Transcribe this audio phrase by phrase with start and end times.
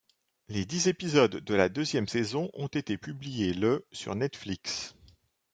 [0.47, 4.95] Les dix épisodes de la deuxième saison ont été publiés le sur Netflix.